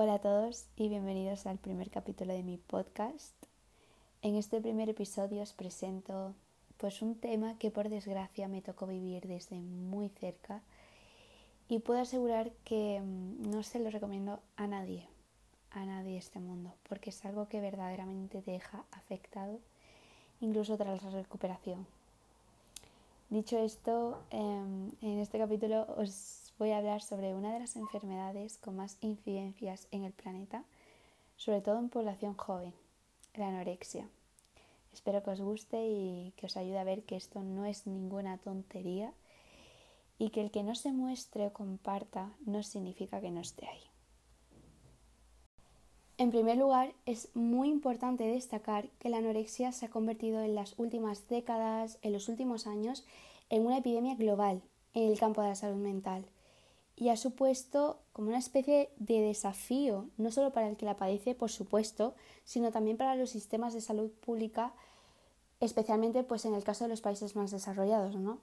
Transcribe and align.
Hola 0.00 0.14
a 0.14 0.18
todos 0.20 0.68
y 0.76 0.88
bienvenidos 0.88 1.44
al 1.46 1.58
primer 1.58 1.90
capítulo 1.90 2.32
de 2.32 2.44
mi 2.44 2.56
podcast. 2.56 3.34
En 4.22 4.36
este 4.36 4.60
primer 4.60 4.88
episodio 4.88 5.42
os 5.42 5.52
presento 5.52 6.36
pues 6.76 7.02
un 7.02 7.16
tema 7.16 7.58
que 7.58 7.72
por 7.72 7.88
desgracia 7.88 8.46
me 8.46 8.62
tocó 8.62 8.86
vivir 8.86 9.26
desde 9.26 9.56
muy 9.56 10.08
cerca 10.08 10.62
y 11.68 11.80
puedo 11.80 11.98
asegurar 11.98 12.52
que 12.64 13.00
mm, 13.02 13.50
no 13.50 13.64
se 13.64 13.80
lo 13.80 13.90
recomiendo 13.90 14.38
a 14.54 14.68
nadie, 14.68 15.08
a 15.72 15.84
nadie 15.84 16.16
este 16.16 16.38
mundo, 16.38 16.72
porque 16.88 17.10
es 17.10 17.24
algo 17.24 17.48
que 17.48 17.60
verdaderamente 17.60 18.40
te 18.40 18.52
deja 18.52 18.84
afectado 18.92 19.58
incluso 20.40 20.76
tras 20.76 21.02
la 21.02 21.10
recuperación. 21.10 21.88
Dicho 23.30 23.58
esto, 23.58 24.22
em, 24.30 24.92
en 25.02 25.18
este 25.18 25.38
capítulo 25.38 25.92
os 25.96 26.47
voy 26.58 26.72
a 26.72 26.78
hablar 26.78 27.02
sobre 27.02 27.34
una 27.34 27.52
de 27.52 27.60
las 27.60 27.76
enfermedades 27.76 28.58
con 28.58 28.76
más 28.76 28.98
incidencias 29.00 29.86
en 29.92 30.04
el 30.04 30.12
planeta, 30.12 30.64
sobre 31.36 31.60
todo 31.60 31.78
en 31.78 31.88
población 31.88 32.34
joven, 32.34 32.74
la 33.34 33.48
anorexia. 33.48 34.08
Espero 34.92 35.22
que 35.22 35.30
os 35.30 35.40
guste 35.40 35.86
y 35.86 36.32
que 36.36 36.46
os 36.46 36.56
ayude 36.56 36.78
a 36.78 36.84
ver 36.84 37.04
que 37.04 37.16
esto 37.16 37.42
no 37.42 37.64
es 37.64 37.86
ninguna 37.86 38.38
tontería 38.38 39.12
y 40.18 40.30
que 40.30 40.40
el 40.40 40.50
que 40.50 40.64
no 40.64 40.74
se 40.74 40.92
muestre 40.92 41.46
o 41.46 41.52
comparta 41.52 42.32
no 42.44 42.64
significa 42.64 43.20
que 43.20 43.30
no 43.30 43.40
esté 43.40 43.68
ahí. 43.68 43.82
En 46.16 46.30
primer 46.30 46.56
lugar, 46.56 46.92
es 47.06 47.28
muy 47.36 47.68
importante 47.68 48.24
destacar 48.24 48.88
que 48.98 49.08
la 49.08 49.18
anorexia 49.18 49.70
se 49.70 49.86
ha 49.86 49.90
convertido 49.90 50.42
en 50.42 50.56
las 50.56 50.76
últimas 50.76 51.28
décadas, 51.28 52.00
en 52.02 52.12
los 52.12 52.28
últimos 52.28 52.66
años, 52.66 53.06
en 53.50 53.64
una 53.64 53.78
epidemia 53.78 54.16
global 54.16 54.60
en 54.94 55.12
el 55.12 55.18
campo 55.20 55.42
de 55.42 55.48
la 55.50 55.54
salud 55.54 55.76
mental 55.76 56.26
y 56.98 57.10
ha 57.10 57.16
supuesto 57.16 58.00
como 58.12 58.28
una 58.28 58.38
especie 58.38 58.90
de 58.96 59.20
desafío, 59.20 60.06
no 60.16 60.32
solo 60.32 60.52
para 60.52 60.68
el 60.68 60.76
que 60.76 60.84
la 60.84 60.96
padece, 60.96 61.36
por 61.36 61.48
supuesto, 61.48 62.14
sino 62.44 62.72
también 62.72 62.96
para 62.96 63.14
los 63.14 63.30
sistemas 63.30 63.72
de 63.72 63.80
salud 63.80 64.10
pública, 64.10 64.74
especialmente 65.60 66.24
pues 66.24 66.44
en 66.44 66.54
el 66.54 66.64
caso 66.64 66.84
de 66.84 66.90
los 66.90 67.00
países 67.00 67.36
más 67.36 67.52
desarrollados, 67.52 68.16
¿no? 68.16 68.38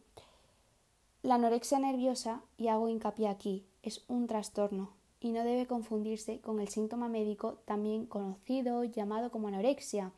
La 1.21 1.35
anorexia 1.35 1.79
nerviosa, 1.79 2.43
y 2.57 2.69
hago 2.69 2.87
hincapié 2.87 3.27
aquí, 3.27 3.65
es 3.83 4.05
un 4.07 4.25
trastorno 4.25 4.91
y 5.19 5.31
no 5.31 5.43
debe 5.43 5.65
confundirse 5.65 6.39
con 6.39 6.61
el 6.61 6.69
síntoma 6.69 7.09
médico 7.09 7.57
también 7.65 8.05
conocido 8.05 8.85
llamado 8.85 9.31
como 9.31 9.49
anorexia, 9.49 10.13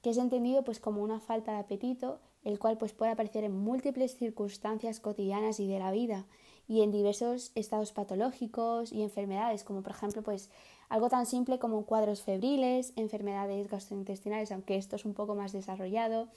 que 0.00 0.10
es 0.10 0.16
entendido 0.16 0.64
pues 0.64 0.80
como 0.80 1.02
una 1.02 1.20
falta 1.20 1.52
de 1.52 1.58
apetito, 1.58 2.18
el 2.42 2.58
cual 2.58 2.76
pues 2.76 2.92
puede 2.92 3.12
aparecer 3.12 3.44
en 3.44 3.56
múltiples 3.56 4.16
circunstancias 4.16 4.98
cotidianas 4.98 5.60
y 5.60 5.68
de 5.68 5.78
la 5.78 5.92
vida, 5.92 6.26
y 6.68 6.82
en 6.82 6.90
diversos 6.90 7.52
estados 7.54 7.92
patológicos 7.92 8.92
y 8.92 9.02
enfermedades, 9.02 9.64
como 9.64 9.82
por 9.82 9.92
ejemplo 9.92 10.22
pues 10.22 10.50
algo 10.88 11.08
tan 11.08 11.26
simple 11.26 11.58
como 11.58 11.86
cuadros 11.86 12.22
febriles, 12.22 12.92
enfermedades 12.96 13.68
gastrointestinales, 13.68 14.52
aunque 14.52 14.76
esto 14.76 14.96
es 14.96 15.04
un 15.04 15.14
poco 15.14 15.34
más 15.34 15.52
desarrollado, 15.52 16.28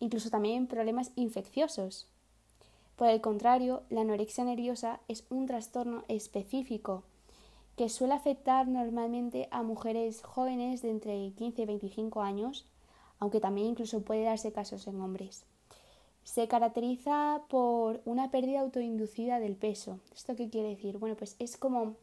incluso 0.00 0.30
también 0.30 0.66
problemas 0.66 1.12
infecciosos. 1.16 2.08
Por 2.96 3.08
el 3.08 3.20
contrario, 3.20 3.82
la 3.90 4.02
anorexia 4.02 4.44
nerviosa 4.44 5.00
es 5.08 5.24
un 5.28 5.46
trastorno 5.46 6.04
específico 6.08 7.02
que 7.76 7.88
suele 7.88 8.14
afectar 8.14 8.68
normalmente 8.68 9.48
a 9.50 9.62
mujeres 9.62 10.22
jóvenes 10.22 10.80
de 10.82 10.90
entre 10.90 11.32
15 11.32 11.62
y 11.62 11.66
25 11.66 12.22
años, 12.22 12.66
aunque 13.18 13.40
también 13.40 13.68
incluso 13.68 14.02
puede 14.02 14.22
darse 14.22 14.52
casos 14.52 14.86
en 14.86 15.00
hombres 15.00 15.44
se 16.24 16.48
caracteriza 16.48 17.42
por 17.48 18.00
una 18.04 18.30
pérdida 18.30 18.60
autoinducida 18.60 19.38
del 19.38 19.56
peso. 19.56 20.00
¿Esto 20.14 20.34
qué 20.34 20.48
quiere 20.48 20.70
decir? 20.70 20.98
Bueno, 20.98 21.16
pues 21.16 21.36
es 21.38 21.56
como, 21.56 21.94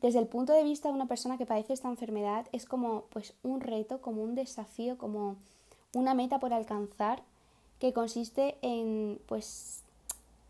desde 0.00 0.18
el 0.18 0.28
punto 0.28 0.52
de 0.52 0.62
vista 0.62 0.88
de 0.88 0.94
una 0.94 1.08
persona 1.08 1.38
que 1.38 1.46
padece 1.46 1.72
esta 1.72 1.88
enfermedad, 1.88 2.46
es 2.52 2.66
como 2.66 3.04
pues 3.10 3.34
un 3.42 3.60
reto, 3.60 4.00
como 4.00 4.22
un 4.22 4.34
desafío, 4.34 4.98
como 4.98 5.36
una 5.94 6.14
meta 6.14 6.38
por 6.38 6.52
alcanzar 6.52 7.22
que 7.78 7.92
consiste 7.92 8.58
en 8.62 9.18
pues 9.26 9.82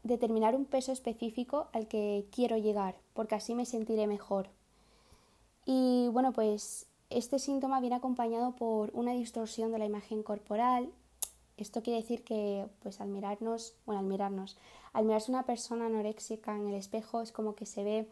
determinar 0.03 0.57
un 0.57 0.65
peso 0.65 0.93
específico 0.93 1.69
al 1.73 1.87
que 1.87 2.27
quiero 2.33 2.57
llegar, 2.57 2.97
porque 3.15 3.37
así 3.37 3.55
me 3.55 3.67
sentiré 3.67 4.07
mejor. 4.07 4.49
Y 5.65 6.09
bueno, 6.09 6.33
pues 6.33 6.87
este 7.09 7.39
síntoma 7.39 7.81
viene 7.81 7.97
acompañado 7.97 8.53
por 8.57 8.91
una 8.95 9.13
distorsión 9.13 9.71
de 9.71 9.79
la 9.79 9.87
imagen 9.87 10.23
corporal, 10.25 10.91
esto 11.57 11.83
quiere 11.83 12.01
decir 12.01 12.25
que, 12.25 12.67
pues 12.83 13.01
al 13.01 13.09
mirarnos, 13.09 13.75
bueno, 13.87 14.01
al 14.01 14.07
mirarnos, 14.07 14.57
al 14.93 15.05
mirarse 15.05 15.31
una 15.31 15.45
persona 15.45 15.87
anoréxica 15.87 16.57
en 16.57 16.69
el 16.69 16.75
espejo 16.75 17.21
es 17.21 17.33
como 17.33 17.55
que 17.55 17.67
se 17.67 17.85
ve, 17.85 18.09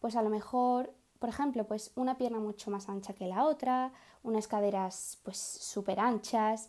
pues 0.00 0.16
a 0.16 0.22
lo 0.22 0.30
mejor, 0.30 0.92
por 1.18 1.28
ejemplo, 1.28 1.64
pues 1.66 1.92
una 1.94 2.16
pierna 2.16 2.40
mucho 2.40 2.70
más 2.70 2.88
ancha 2.88 3.12
que 3.12 3.26
la 3.26 3.44
otra, 3.44 3.92
unas 4.22 4.48
caderas 4.48 5.18
pues 5.22 5.38
súper 5.38 6.00
anchas, 6.00 6.68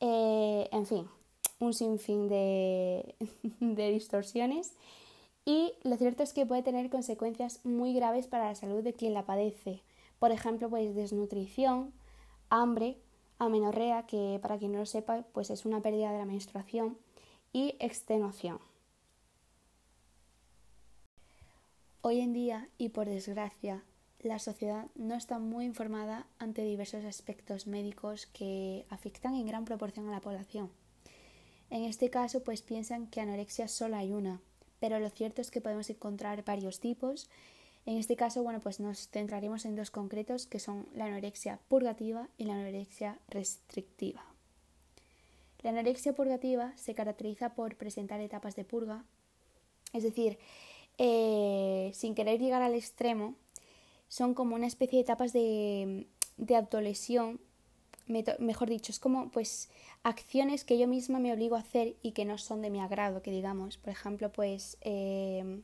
eh, 0.00 0.68
en 0.72 0.86
fin, 0.86 1.08
un 1.58 1.74
sinfín 1.74 2.28
de, 2.28 3.14
de 3.60 3.90
distorsiones. 3.90 4.74
Y 5.44 5.72
lo 5.82 5.96
cierto 5.96 6.22
es 6.22 6.32
que 6.32 6.46
puede 6.46 6.62
tener 6.62 6.90
consecuencias 6.90 7.64
muy 7.64 7.94
graves 7.94 8.26
para 8.26 8.46
la 8.46 8.54
salud 8.54 8.82
de 8.82 8.92
quien 8.92 9.14
la 9.14 9.24
padece. 9.24 9.82
Por 10.18 10.32
ejemplo, 10.32 10.68
pues 10.68 10.94
desnutrición, 10.94 11.92
hambre, 12.50 12.98
amenorrea, 13.40 14.06
que 14.06 14.38
para 14.40 14.58
quien 14.58 14.72
no 14.72 14.78
lo 14.78 14.86
sepa, 14.86 15.24
pues 15.32 15.50
es 15.50 15.64
una 15.64 15.80
pérdida 15.80 16.12
de 16.12 16.18
la 16.18 16.26
menstruación, 16.26 16.98
y 17.52 17.74
extenuación. 17.80 18.60
Hoy 22.02 22.20
en 22.20 22.32
día, 22.32 22.68
y 22.78 22.90
por 22.90 23.06
desgracia, 23.08 23.82
la 24.20 24.38
sociedad 24.38 24.86
no 24.94 25.14
está 25.14 25.38
muy 25.38 25.64
informada 25.64 26.26
ante 26.38 26.64
diversos 26.64 27.04
aspectos 27.04 27.66
médicos 27.66 28.26
que 28.26 28.86
afectan 28.88 29.34
en 29.34 29.46
gran 29.46 29.64
proporción 29.64 30.08
a 30.08 30.12
la 30.12 30.20
población. 30.20 30.70
En 31.70 31.84
este 31.84 32.10
caso, 32.10 32.42
pues 32.42 32.62
piensan 32.62 33.06
que 33.06 33.20
anorexia 33.20 33.68
solo 33.68 33.96
hay 33.96 34.12
una, 34.12 34.40
pero 34.78 34.98
lo 34.98 35.08
cierto 35.10 35.40
es 35.40 35.50
que 35.50 35.60
podemos 35.60 35.88
encontrar 35.90 36.44
varios 36.44 36.80
tipos 36.80 37.28
en 37.86 37.96
este 37.96 38.16
caso, 38.16 38.42
bueno, 38.42 38.60
pues 38.60 38.80
nos 38.80 39.08
centraremos 39.08 39.64
en 39.64 39.76
dos 39.76 39.90
concretos 39.90 40.46
que 40.46 40.58
son 40.58 40.86
la 40.94 41.06
anorexia 41.06 41.58
purgativa 41.68 42.28
y 42.36 42.44
la 42.44 42.54
anorexia 42.54 43.18
restrictiva. 43.28 44.24
La 45.62 45.70
anorexia 45.70 46.14
purgativa 46.14 46.72
se 46.76 46.94
caracteriza 46.94 47.54
por 47.54 47.76
presentar 47.76 48.20
etapas 48.20 48.56
de 48.56 48.64
purga, 48.64 49.04
es 49.92 50.02
decir, 50.02 50.38
eh, 50.98 51.90
sin 51.94 52.14
querer 52.14 52.40
llegar 52.40 52.62
al 52.62 52.74
extremo, 52.74 53.34
son 54.08 54.34
como 54.34 54.54
una 54.54 54.66
especie 54.66 54.98
de 54.98 55.02
etapas 55.02 55.32
de, 55.32 56.06
de 56.36 56.56
autolesión, 56.56 57.40
mejor 58.38 58.68
dicho, 58.68 58.92
es 58.92 58.98
como 58.98 59.30
pues 59.30 59.70
acciones 60.02 60.64
que 60.64 60.78
yo 60.78 60.88
misma 60.88 61.18
me 61.18 61.32
obligo 61.32 61.56
a 61.56 61.60
hacer 61.60 61.96
y 62.02 62.12
que 62.12 62.24
no 62.24 62.38
son 62.38 62.62
de 62.62 62.70
mi 62.70 62.80
agrado, 62.80 63.22
que 63.22 63.30
digamos, 63.30 63.76
por 63.76 63.90
ejemplo, 63.90 64.32
pues 64.32 64.78
eh, 64.80 65.62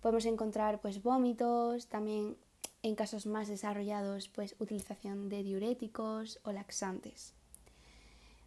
Podemos 0.00 0.26
encontrar 0.26 0.80
pues 0.80 1.02
vómitos, 1.02 1.86
también 1.88 2.36
en 2.82 2.94
casos 2.94 3.26
más 3.26 3.48
desarrollados 3.48 4.28
pues 4.28 4.54
utilización 4.58 5.28
de 5.28 5.42
diuréticos 5.42 6.40
o 6.44 6.52
laxantes. 6.52 7.34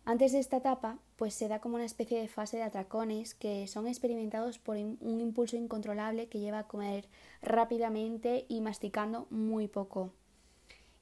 Antes 0.06 0.32
de 0.32 0.40
esta 0.40 0.58
etapa, 0.58 0.98
pues 1.18 1.34
se 1.36 1.48
da 1.48 1.60
como 1.60 1.76
una 1.76 1.86
especie 1.86 2.20
de 2.20 2.28
fase 2.28 2.58
de 2.58 2.64
atracones 2.64 3.36
que 3.36 3.68
son 3.68 3.88
experimentados 3.88 4.58
por 4.58 4.76
un 4.78 5.22
impulso 5.22 5.56
incontrolable 5.56 6.30
que 6.30 6.40
lleva 6.40 6.60
a 6.60 6.68
comer 6.68 7.08
rápidamente 7.42 8.46
y 8.48 8.62
masticando 8.62 9.28
muy 9.30 9.68
poco. 9.68 10.12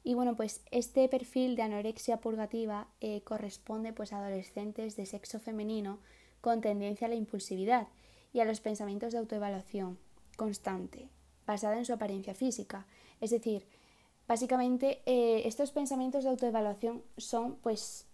Y 0.03 0.13
bueno, 0.13 0.35
pues 0.35 0.61
este 0.71 1.07
perfil 1.09 1.55
de 1.55 1.61
anorexia 1.61 2.21
purgativa 2.21 2.87
eh, 2.99 3.21
corresponde 3.21 3.93
pues 3.93 4.13
a 4.13 4.19
adolescentes 4.19 4.95
de 4.95 5.05
sexo 5.05 5.39
femenino 5.39 5.99
con 6.41 6.61
tendencia 6.61 7.07
a 7.07 7.09
la 7.09 7.15
impulsividad 7.15 7.87
y 8.33 8.39
a 8.39 8.45
los 8.45 8.61
pensamientos 8.61 9.13
de 9.13 9.19
autoevaluación, 9.19 9.97
constante, 10.37 11.09
basada 11.45 11.77
en 11.77 11.83
su 11.83 11.91
apariencia 11.91 12.33
física. 12.33 12.85
Es 13.19 13.31
decir, 13.31 13.67
básicamente 14.27 15.01
eh, 15.05 15.41
estos 15.45 15.71
pensamientos 15.71 16.23
de 16.23 16.29
autoevaluación 16.29 17.03
son 17.17 17.55
pues 17.55 18.05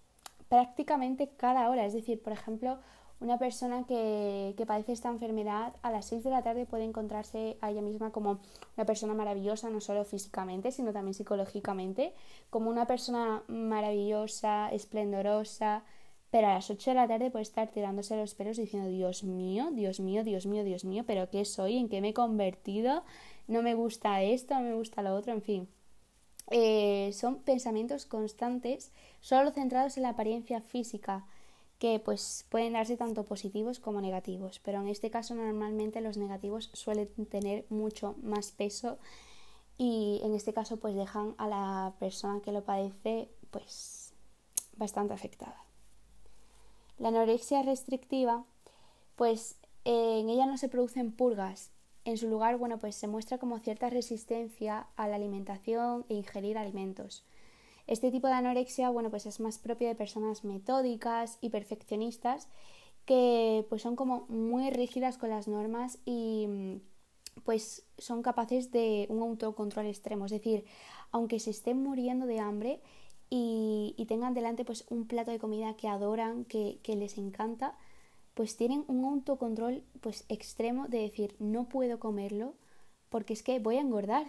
prácticamente 0.49 1.29
cada 1.37 1.69
hora. 1.69 1.85
Es 1.85 1.93
decir, 1.93 2.21
por 2.21 2.33
ejemplo, 2.33 2.79
una 3.19 3.37
persona 3.37 3.85
que, 3.85 4.53
que, 4.57 4.65
padece 4.65 4.91
esta 4.91 5.09
enfermedad 5.09 5.73
a 5.81 5.91
las 5.91 6.05
6 6.07 6.23
de 6.23 6.29
la 6.29 6.41
tarde 6.41 6.65
puede 6.65 6.83
encontrarse 6.83 7.57
a 7.61 7.71
ella 7.71 7.81
misma 7.81 8.11
como 8.11 8.39
una 8.75 8.85
persona 8.85 9.13
maravillosa, 9.13 9.69
no 9.69 9.79
solo 9.79 10.03
físicamente, 10.03 10.71
sino 10.71 10.91
también 10.91 11.13
psicológicamente, 11.13 12.13
como 12.49 12.69
una 12.69 12.85
persona 12.85 13.43
maravillosa, 13.47 14.69
esplendorosa, 14.71 15.83
pero 16.33 16.47
a 16.47 16.55
las 16.55 16.71
8 16.71 16.89
de 16.89 16.95
la 16.95 17.07
tarde 17.07 17.29
puede 17.29 17.43
estar 17.43 17.69
tirándose 17.69 18.17
los 18.17 18.33
pelos 18.33 18.57
diciendo, 18.57 18.89
Dios 18.89 19.23
mío, 19.23 19.69
Dios 19.71 19.99
mío, 19.99 20.23
Dios 20.23 20.47
mío, 20.47 20.63
Dios 20.63 20.83
mío, 20.83 21.03
pero 21.05 21.29
¿qué 21.29 21.45
soy? 21.45 21.77
¿En 21.77 21.89
qué 21.89 22.01
me 22.01 22.09
he 22.09 22.13
convertido? 22.15 23.03
No 23.47 23.61
me 23.61 23.75
gusta 23.75 24.23
esto, 24.23 24.55
no 24.55 24.61
me 24.61 24.73
gusta 24.73 25.03
lo 25.03 25.15
otro, 25.15 25.31
en 25.31 25.43
fin. 25.43 25.67
Eh, 26.49 27.11
son 27.13 27.35
pensamientos 27.43 28.07
constantes, 28.07 28.91
solo 29.21 29.51
centrados 29.51 29.95
en 29.97 30.03
la 30.03 30.09
apariencia 30.09 30.59
física, 30.59 31.23
que 31.77 31.99
pues 31.99 32.47
pueden 32.49 32.73
darse 32.73 32.97
tanto 32.97 33.25
positivos 33.25 33.79
como 33.79 34.01
negativos, 34.01 34.57
pero 34.57 34.81
en 34.81 34.87
este 34.87 35.11
caso 35.11 35.35
normalmente 35.35 36.01
los 36.01 36.17
negativos 36.17 36.71
suelen 36.73 37.09
tener 37.29 37.67
mucho 37.69 38.15
más 38.23 38.51
peso 38.51 38.97
y 39.77 40.19
en 40.23 40.33
este 40.33 40.51
caso 40.51 40.77
pues 40.77 40.95
dejan 40.95 41.35
a 41.37 41.47
la 41.47 41.93
persona 41.99 42.41
que 42.41 42.51
lo 42.51 42.63
padece 42.63 43.29
pues 43.51 44.15
bastante 44.77 45.13
afectada. 45.13 45.63
La 47.03 47.09
anorexia 47.09 47.61
restrictiva 47.63 48.45
pues 49.17 49.57
en 49.83 50.29
ella 50.29 50.45
no 50.45 50.57
se 50.57 50.69
producen 50.69 51.11
purgas. 51.11 51.69
En 52.05 52.15
su 52.17 52.29
lugar, 52.29 52.55
bueno, 52.55 52.79
pues 52.79 52.95
se 52.95 53.09
muestra 53.09 53.37
como 53.37 53.59
cierta 53.59 53.89
resistencia 53.89 54.87
a 54.95 55.09
la 55.09 55.17
alimentación 55.17 56.05
e 56.07 56.13
ingerir 56.13 56.57
alimentos. 56.57 57.25
Este 57.87 58.09
tipo 58.09 58.27
de 58.27 58.35
anorexia, 58.35 58.89
bueno, 58.89 59.09
pues 59.09 59.25
es 59.25 59.41
más 59.41 59.59
propio 59.59 59.89
de 59.89 59.95
personas 59.95 60.45
metódicas 60.45 61.39
y 61.41 61.49
perfeccionistas 61.49 62.47
que 63.03 63.65
pues 63.67 63.81
son 63.81 63.97
como 63.97 64.25
muy 64.29 64.69
rígidas 64.69 65.17
con 65.17 65.29
las 65.29 65.49
normas 65.49 65.99
y 66.05 66.79
pues 67.43 67.85
son 67.97 68.21
capaces 68.21 68.71
de 68.71 69.07
un 69.09 69.21
autocontrol 69.23 69.87
extremo. 69.87 70.23
Es 70.23 70.31
decir, 70.31 70.63
aunque 71.11 71.41
se 71.41 71.49
estén 71.49 71.83
muriendo 71.83 72.27
de 72.27 72.39
hambre 72.39 72.81
y, 73.35 74.05
tengan 74.05 74.35
delante 74.35 74.63
pues 74.63 74.85
un 74.89 75.07
plato 75.07 75.31
de 75.31 75.39
comida 75.39 75.75
que 75.75 75.87
adoran, 75.87 76.45
que, 76.45 76.79
les 76.85 77.17
encanta, 77.17 77.75
pues 78.35 78.57
tienen 78.57 78.85
un 78.87 79.03
autocontrol 79.05 79.83
pues 80.01 80.25
extremo 80.29 80.87
de 80.87 80.99
decir 80.99 81.35
no 81.39 81.67
puedo 81.67 81.99
comerlo 81.99 82.53
porque 83.09 83.33
es 83.33 83.41
que 83.41 83.57
voy 83.57 83.77
a 83.77 83.81
engordar. 83.81 84.27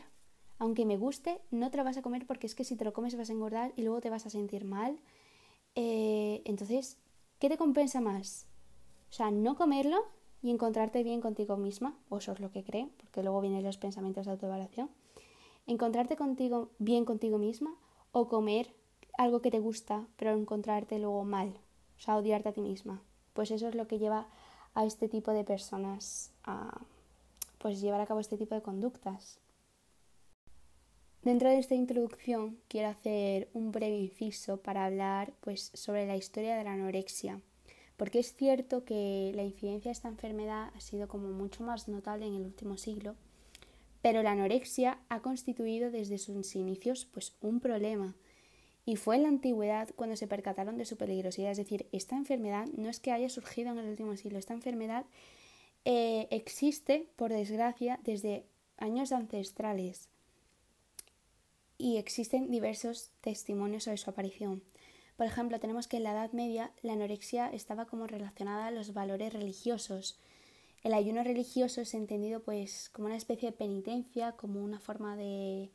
Aunque 0.58 0.86
me 0.86 0.96
guste, 0.96 1.38
no 1.50 1.70
te 1.70 1.76
lo 1.76 1.84
vas 1.84 1.98
a 1.98 2.02
comer 2.02 2.26
porque 2.26 2.46
es 2.46 2.54
que 2.54 2.64
si 2.64 2.76
te 2.76 2.84
lo 2.84 2.94
comes 2.94 3.14
vas 3.14 3.28
a 3.28 3.34
engordar 3.34 3.74
y 3.76 3.82
luego 3.82 4.00
te 4.00 4.08
vas 4.08 4.24
a 4.24 4.30
sentir 4.30 4.64
mal. 4.64 4.98
Eh, 5.74 6.40
entonces, 6.46 6.96
¿qué 7.40 7.50
te 7.50 7.58
compensa 7.58 8.00
más? 8.00 8.46
O 9.10 9.12
sea, 9.12 9.30
no 9.30 9.54
comerlo 9.54 9.98
y 10.40 10.50
encontrarte 10.50 11.02
bien 11.02 11.20
contigo 11.20 11.58
misma, 11.58 11.94
o 12.08 12.18
eso 12.18 12.32
es 12.32 12.40
lo 12.40 12.50
que 12.50 12.64
creen, 12.64 12.90
porque 12.96 13.22
luego 13.22 13.42
vienen 13.42 13.64
los 13.64 13.76
pensamientos 13.76 14.24
de 14.24 14.32
autoevaluación. 14.32 14.88
Encontrarte 15.66 16.16
contigo 16.16 16.70
bien 16.78 17.04
contigo 17.04 17.36
misma 17.36 17.74
o 18.12 18.28
comer 18.28 18.74
algo 19.18 19.40
que 19.40 19.50
te 19.50 19.58
gusta, 19.58 20.06
pero 20.16 20.32
encontrarte 20.32 20.98
luego 20.98 21.24
mal, 21.24 21.58
o 21.96 22.00
sea, 22.00 22.16
odiarte 22.16 22.48
a 22.48 22.52
ti 22.52 22.60
misma 22.60 23.02
pues 23.34 23.50
eso 23.50 23.68
es 23.68 23.74
lo 23.74 23.86
que 23.86 23.98
lleva 23.98 24.26
a 24.72 24.86
este 24.86 25.08
tipo 25.08 25.32
de 25.32 25.44
personas 25.44 26.32
a 26.44 26.80
pues 27.58 27.80
llevar 27.80 28.00
a 28.00 28.06
cabo 28.06 28.20
este 28.20 28.38
tipo 28.38 28.54
de 28.54 28.62
conductas. 28.62 29.38
Dentro 31.22 31.48
de 31.48 31.58
esta 31.58 31.74
introducción 31.74 32.58
quiero 32.68 32.88
hacer 32.88 33.48
un 33.52 33.72
breve 33.72 33.96
inciso 33.96 34.58
para 34.58 34.84
hablar 34.84 35.32
pues 35.40 35.70
sobre 35.74 36.06
la 36.06 36.16
historia 36.16 36.56
de 36.56 36.64
la 36.64 36.72
anorexia, 36.72 37.40
porque 37.96 38.20
es 38.20 38.34
cierto 38.34 38.84
que 38.84 39.32
la 39.34 39.42
incidencia 39.42 39.88
de 39.88 39.94
esta 39.94 40.08
enfermedad 40.08 40.70
ha 40.74 40.80
sido 40.80 41.08
como 41.08 41.28
mucho 41.30 41.62
más 41.62 41.88
notable 41.88 42.26
en 42.26 42.34
el 42.34 42.44
último 42.44 42.76
siglo, 42.76 43.14
pero 44.02 44.22
la 44.22 44.32
anorexia 44.32 44.98
ha 45.08 45.20
constituido 45.20 45.90
desde 45.90 46.18
sus 46.18 46.54
inicios 46.56 47.06
pues 47.06 47.34
un 47.40 47.60
problema 47.60 48.14
y 48.86 48.96
fue 48.96 49.16
en 49.16 49.22
la 49.22 49.28
antigüedad 49.28 49.88
cuando 49.96 50.16
se 50.16 50.26
percataron 50.26 50.76
de 50.76 50.84
su 50.84 50.96
peligrosidad. 50.96 51.52
Es 51.52 51.58
decir, 51.58 51.86
esta 51.92 52.16
enfermedad 52.16 52.66
no 52.76 52.88
es 52.88 53.00
que 53.00 53.12
haya 53.12 53.28
surgido 53.28 53.72
en 53.72 53.78
el 53.78 53.88
último 53.88 54.16
siglo, 54.16 54.38
esta 54.38 54.54
enfermedad 54.54 55.06
eh, 55.84 56.28
existe, 56.30 57.08
por 57.16 57.32
desgracia, 57.32 58.00
desde 58.04 58.44
años 58.76 59.12
ancestrales 59.12 60.08
y 61.78 61.96
existen 61.96 62.50
diversos 62.50 63.10
testimonios 63.20 63.84
sobre 63.84 63.96
su 63.96 64.10
aparición. 64.10 64.62
Por 65.16 65.26
ejemplo, 65.26 65.60
tenemos 65.60 65.86
que 65.86 65.98
en 65.98 66.04
la 66.04 66.12
Edad 66.12 66.32
Media 66.32 66.72
la 66.82 66.94
anorexia 66.94 67.48
estaba 67.52 67.86
como 67.86 68.06
relacionada 68.06 68.66
a 68.66 68.70
los 68.70 68.94
valores 68.94 69.32
religiosos. 69.32 70.18
El 70.82 70.92
ayuno 70.92 71.22
religioso 71.22 71.80
es 71.80 71.94
entendido 71.94 72.42
pues 72.42 72.90
como 72.90 73.06
una 73.06 73.16
especie 73.16 73.50
de 73.50 73.56
penitencia, 73.56 74.32
como 74.32 74.62
una 74.62 74.80
forma 74.80 75.16
de, 75.16 75.70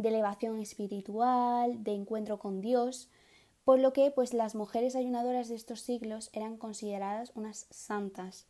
de 0.00 0.08
elevación 0.08 0.58
espiritual, 0.60 1.84
de 1.84 1.92
encuentro 1.92 2.38
con 2.38 2.62
Dios, 2.62 3.10
por 3.64 3.78
lo 3.78 3.92
que 3.92 4.10
pues 4.10 4.32
las 4.32 4.54
mujeres 4.54 4.96
ayunadoras 4.96 5.50
de 5.50 5.56
estos 5.56 5.82
siglos 5.82 6.30
eran 6.32 6.56
consideradas 6.56 7.32
unas 7.34 7.66
santas 7.70 8.46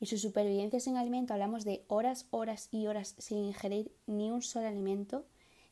y 0.00 0.06
su 0.06 0.18
supervivencia 0.18 0.80
sin 0.80 0.96
alimento, 0.96 1.32
hablamos 1.32 1.64
de 1.64 1.84
horas, 1.86 2.26
horas 2.30 2.68
y 2.72 2.88
horas 2.88 3.14
sin 3.18 3.38
ingerir 3.38 3.92
ni 4.06 4.32
un 4.32 4.42
solo 4.42 4.66
alimento, 4.66 5.24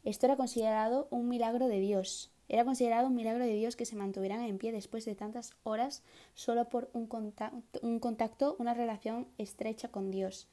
esto 0.04 0.26
era 0.26 0.36
considerado 0.36 1.08
un 1.10 1.28
milagro 1.28 1.66
de 1.66 1.80
Dios. 1.80 2.30
Era 2.48 2.64
considerado 2.64 3.08
un 3.08 3.16
milagro 3.16 3.44
de 3.44 3.54
Dios 3.54 3.74
que 3.74 3.84
se 3.84 3.96
mantuvieran 3.96 4.44
en 4.44 4.58
pie 4.58 4.70
después 4.70 5.04
de 5.04 5.16
tantas 5.16 5.54
horas 5.64 6.04
solo 6.34 6.68
por 6.68 6.88
un 6.92 7.08
contacto, 7.08 7.80
un 7.82 7.98
contacto 7.98 8.54
una 8.60 8.74
relación 8.74 9.26
estrecha 9.38 9.88
con 9.88 10.12
Dios. 10.12 10.46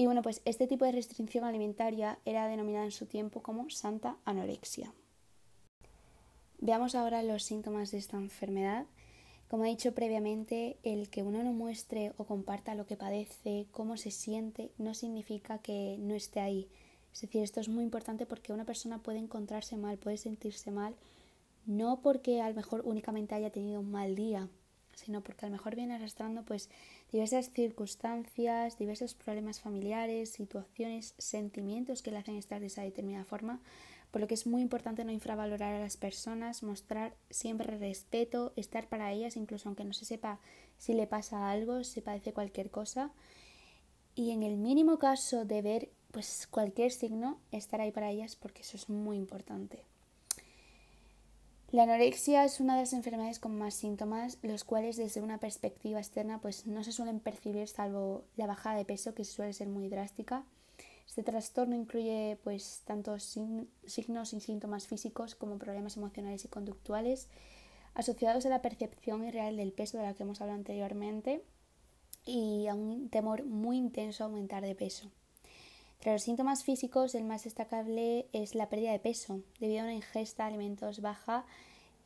Y 0.00 0.06
bueno, 0.06 0.22
pues 0.22 0.40
este 0.46 0.66
tipo 0.66 0.86
de 0.86 0.92
restricción 0.92 1.44
alimentaria 1.44 2.18
era 2.24 2.48
denominada 2.48 2.86
en 2.86 2.90
su 2.90 3.04
tiempo 3.04 3.42
como 3.42 3.68
santa 3.68 4.16
anorexia. 4.24 4.94
Veamos 6.58 6.94
ahora 6.94 7.22
los 7.22 7.42
síntomas 7.42 7.90
de 7.90 7.98
esta 7.98 8.16
enfermedad. 8.16 8.86
Como 9.50 9.66
he 9.66 9.68
dicho 9.68 9.92
previamente, 9.92 10.78
el 10.84 11.10
que 11.10 11.22
uno 11.22 11.44
no 11.44 11.52
muestre 11.52 12.14
o 12.16 12.24
comparta 12.24 12.74
lo 12.74 12.86
que 12.86 12.96
padece, 12.96 13.66
cómo 13.72 13.98
se 13.98 14.10
siente, 14.10 14.70
no 14.78 14.94
significa 14.94 15.58
que 15.58 15.98
no 15.98 16.14
esté 16.14 16.40
ahí. 16.40 16.66
Es 17.12 17.20
decir, 17.20 17.42
esto 17.42 17.60
es 17.60 17.68
muy 17.68 17.84
importante 17.84 18.24
porque 18.24 18.54
una 18.54 18.64
persona 18.64 19.02
puede 19.02 19.18
encontrarse 19.18 19.76
mal, 19.76 19.98
puede 19.98 20.16
sentirse 20.16 20.70
mal, 20.70 20.94
no 21.66 22.00
porque 22.00 22.40
a 22.40 22.48
lo 22.48 22.54
mejor 22.54 22.80
únicamente 22.86 23.34
haya 23.34 23.50
tenido 23.50 23.80
un 23.80 23.90
mal 23.90 24.14
día, 24.14 24.48
sino 24.94 25.22
porque 25.22 25.44
a 25.44 25.50
lo 25.50 25.52
mejor 25.52 25.76
viene 25.76 25.94
arrastrando 25.94 26.42
pues 26.42 26.70
diversas 27.10 27.50
circunstancias, 27.50 28.78
diversos 28.78 29.14
problemas 29.14 29.60
familiares, 29.60 30.30
situaciones, 30.30 31.14
sentimientos 31.18 32.02
que 32.02 32.10
le 32.10 32.18
hacen 32.18 32.36
estar 32.36 32.60
de 32.60 32.66
esa 32.66 32.82
determinada 32.82 33.24
forma, 33.24 33.60
por 34.10 34.20
lo 34.20 34.26
que 34.26 34.34
es 34.34 34.46
muy 34.46 34.62
importante 34.62 35.04
no 35.04 35.12
infravalorar 35.12 35.74
a 35.74 35.80
las 35.80 35.96
personas, 35.96 36.62
mostrar 36.62 37.14
siempre 37.30 37.76
respeto, 37.76 38.52
estar 38.56 38.88
para 38.88 39.12
ellas, 39.12 39.36
incluso 39.36 39.68
aunque 39.68 39.84
no 39.84 39.92
se 39.92 40.04
sepa 40.04 40.40
si 40.78 40.94
le 40.94 41.06
pasa 41.06 41.50
algo, 41.50 41.84
si 41.84 42.00
padece 42.00 42.32
cualquier 42.32 42.70
cosa. 42.70 43.12
Y 44.14 44.30
en 44.30 44.42
el 44.42 44.56
mínimo 44.56 44.98
caso 44.98 45.44
de 45.44 45.62
ver 45.62 45.90
pues 46.10 46.48
cualquier 46.50 46.90
signo, 46.90 47.38
estar 47.52 47.80
ahí 47.80 47.92
para 47.92 48.10
ellas 48.10 48.34
porque 48.34 48.62
eso 48.62 48.76
es 48.76 48.88
muy 48.88 49.16
importante. 49.16 49.84
La 51.72 51.84
anorexia 51.84 52.44
es 52.44 52.58
una 52.58 52.74
de 52.74 52.80
las 52.80 52.92
enfermedades 52.94 53.38
con 53.38 53.56
más 53.56 53.74
síntomas, 53.74 54.38
los 54.42 54.64
cuales 54.64 54.96
desde 54.96 55.20
una 55.20 55.38
perspectiva 55.38 56.00
externa 56.00 56.40
pues 56.40 56.66
no 56.66 56.82
se 56.82 56.90
suelen 56.90 57.20
percibir 57.20 57.68
salvo 57.68 58.24
la 58.36 58.48
bajada 58.48 58.76
de 58.76 58.84
peso 58.84 59.14
que 59.14 59.24
suele 59.24 59.52
ser 59.52 59.68
muy 59.68 59.88
drástica. 59.88 60.42
Este 61.06 61.22
trastorno 61.22 61.76
incluye 61.76 62.38
pues 62.42 62.82
tanto 62.84 63.16
signos 63.20 64.32
y 64.32 64.40
síntomas 64.40 64.88
físicos 64.88 65.36
como 65.36 65.58
problemas 65.58 65.96
emocionales 65.96 66.44
y 66.44 66.48
conductuales 66.48 67.28
asociados 67.94 68.46
a 68.46 68.48
la 68.48 68.62
percepción 68.62 69.24
irreal 69.24 69.56
del 69.56 69.72
peso 69.72 69.96
de 69.96 70.04
la 70.04 70.14
que 70.14 70.24
hemos 70.24 70.40
hablado 70.40 70.58
anteriormente 70.58 71.44
y 72.26 72.66
a 72.66 72.74
un 72.74 73.10
temor 73.10 73.44
muy 73.44 73.76
intenso 73.76 74.24
a 74.24 74.26
aumentar 74.26 74.64
de 74.64 74.74
peso. 74.74 75.08
Entre 76.00 76.12
los 76.14 76.22
síntomas 76.22 76.64
físicos, 76.64 77.14
el 77.14 77.24
más 77.24 77.44
destacable 77.44 78.26
es 78.32 78.54
la 78.54 78.70
pérdida 78.70 78.90
de 78.90 78.98
peso 78.98 79.42
debido 79.58 79.82
a 79.82 79.84
una 79.84 79.92
ingesta 79.92 80.44
de 80.44 80.48
alimentos 80.48 81.02
baja. 81.02 81.44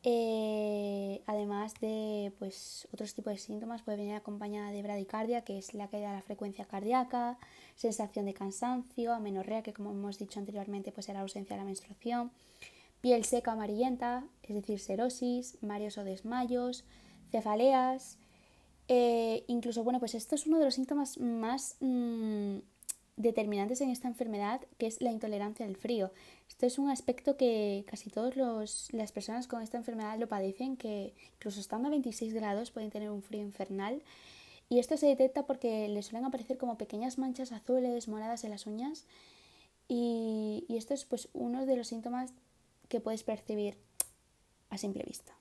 Eh, 0.03 1.21
además 1.25 1.75
de 1.79 2.33
pues, 2.37 2.89
otros 2.91 3.13
tipos 3.13 3.31
de 3.31 3.39
síntomas, 3.39 3.83
puede 3.83 3.99
venir 3.99 4.15
acompañada 4.15 4.71
de 4.71 4.83
bradicardia, 4.83 5.45
que 5.45 5.57
es 5.57 5.73
la 5.73 5.87
caída 5.87 6.09
de 6.09 6.15
la 6.15 6.21
frecuencia 6.21 6.65
cardíaca, 6.65 7.37
sensación 7.77 8.25
de 8.25 8.33
cansancio, 8.33 9.13
amenorrea, 9.13 9.63
que 9.63 9.71
como 9.71 9.91
hemos 9.91 10.19
dicho 10.19 10.41
anteriormente, 10.41 10.91
pues 10.91 11.07
era 11.07 11.21
ausencia 11.21 11.55
de 11.55 11.61
la 11.61 11.65
menstruación, 11.65 12.31
piel 12.99 13.23
seca 13.23 13.53
amarillenta, 13.53 14.25
es 14.43 14.55
decir, 14.55 14.81
serosis, 14.81 15.57
mareos 15.63 15.97
o 15.97 16.03
desmayos, 16.03 16.83
cefaleas. 17.31 18.17
Eh, 18.89 19.45
incluso, 19.47 19.85
bueno, 19.85 19.99
pues 19.99 20.15
esto 20.15 20.35
es 20.35 20.47
uno 20.47 20.59
de 20.59 20.65
los 20.65 20.75
síntomas 20.75 21.17
más 21.17 21.77
mm, 21.79 22.57
determinantes 23.17 23.81
en 23.81 23.89
esta 23.89 24.07
enfermedad, 24.07 24.61
que 24.77 24.87
es 24.87 25.01
la 25.01 25.11
intolerancia 25.11 25.65
al 25.65 25.75
frío. 25.75 26.11
Esto 26.49 26.65
es 26.65 26.77
un 26.79 26.89
aspecto 26.89 27.37
que 27.37 27.85
casi 27.87 28.09
todas 28.09 28.35
las 28.91 29.11
personas 29.11 29.47
con 29.47 29.61
esta 29.61 29.77
enfermedad 29.77 30.19
lo 30.19 30.27
padecen, 30.27 30.75
que 30.75 31.13
incluso 31.35 31.59
estando 31.59 31.87
a 31.87 31.91
26 31.91 32.33
grados 32.33 32.71
pueden 32.71 32.91
tener 32.91 33.09
un 33.09 33.21
frío 33.21 33.41
infernal. 33.41 34.01
Y 34.67 34.79
esto 34.79 34.97
se 34.97 35.05
detecta 35.05 35.45
porque 35.45 35.87
les 35.87 36.07
suelen 36.07 36.25
aparecer 36.25 36.57
como 36.57 36.77
pequeñas 36.77 37.17
manchas 37.17 37.51
azules, 37.51 38.07
moradas 38.07 38.43
en 38.43 38.51
las 38.51 38.65
uñas. 38.65 39.05
Y, 39.87 40.65
y 40.67 40.77
esto 40.77 40.93
es 40.93 41.05
pues 41.05 41.29
uno 41.33 41.65
de 41.65 41.77
los 41.77 41.87
síntomas 41.87 42.33
que 42.89 42.99
puedes 42.99 43.23
percibir 43.23 43.77
a 44.69 44.77
simple 44.77 45.03
vista. 45.03 45.34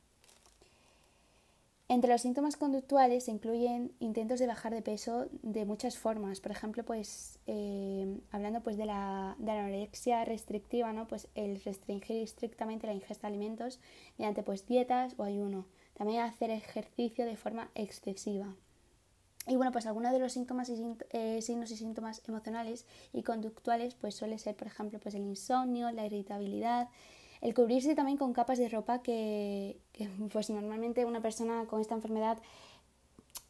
Entre 1.86 2.10
los 2.10 2.22
síntomas 2.22 2.56
conductuales 2.56 3.24
se 3.24 3.30
incluyen 3.30 3.92
intentos 4.00 4.40
de 4.40 4.46
bajar 4.46 4.72
de 4.72 4.80
peso 4.80 5.26
de 5.42 5.66
muchas 5.66 5.98
formas. 5.98 6.40
Por 6.40 6.50
ejemplo, 6.50 6.82
pues 6.82 7.38
eh, 7.46 8.20
hablando 8.30 8.62
pues 8.62 8.78
de 8.78 8.86
la, 8.86 9.32
anorexia 9.32 10.24
restrictiva, 10.24 10.94
¿no? 10.94 11.06
Pues 11.06 11.28
el 11.34 11.60
restringir 11.62 12.22
estrictamente 12.22 12.86
la 12.86 12.94
ingesta 12.94 13.28
de 13.28 13.34
alimentos 13.34 13.80
mediante 14.16 14.42
pues 14.42 14.66
dietas 14.66 15.14
o 15.18 15.24
ayuno. 15.24 15.66
También 15.92 16.22
hacer 16.22 16.50
ejercicio 16.50 17.26
de 17.26 17.36
forma 17.36 17.70
excesiva. 17.74 18.54
Y 19.46 19.56
bueno, 19.56 19.70
pues 19.70 19.84
algunos 19.84 20.10
de 20.12 20.18
los 20.18 20.32
síntomas 20.32 20.70
y 20.70 20.82
eh, 21.10 21.42
signos 21.42 21.70
y 21.70 21.76
síntomas 21.76 22.22
emocionales 22.26 22.86
y 23.12 23.22
conductuales 23.22 23.94
pues 23.94 24.14
suele 24.14 24.38
ser, 24.38 24.56
por 24.56 24.68
ejemplo, 24.68 24.98
pues 25.00 25.14
el 25.14 25.22
insomnio, 25.22 25.90
la 25.90 26.06
irritabilidad, 26.06 26.88
el 27.40 27.54
cubrirse 27.54 27.94
también 27.94 28.18
con 28.18 28.32
capas 28.32 28.58
de 28.58 28.68
ropa 28.68 29.02
que, 29.02 29.78
pues 30.32 30.50
normalmente 30.50 31.04
una 31.04 31.20
persona 31.20 31.66
con 31.66 31.80
esta 31.80 31.94
enfermedad 31.94 32.38